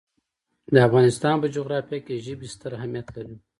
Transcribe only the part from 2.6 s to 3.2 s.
اهمیت